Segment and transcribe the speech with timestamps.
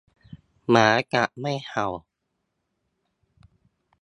[0.69, 1.87] หมากัดไม่เห่า